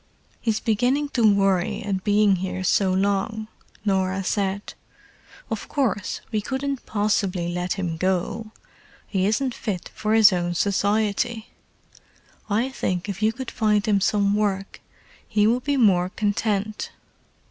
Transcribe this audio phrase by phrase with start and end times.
[0.39, 3.47] "He's beginning to worry at being here so long,"
[3.85, 4.73] Norah said.
[5.51, 8.51] "Of course, we couldn't possibly let him go:
[9.05, 11.49] he isn't fit for his own society.
[12.49, 14.81] I think if you could find him some work
[15.27, 16.89] he would be more content."